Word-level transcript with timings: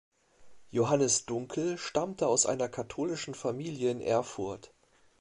Johannes 0.71 1.27
Dunkel 1.27 1.77
stammte 1.77 2.25
aus 2.25 2.47
einer 2.47 2.67
katholischen 2.69 3.35
Familie 3.35 3.91
in 3.91 4.01
Erfurt. 4.01 4.73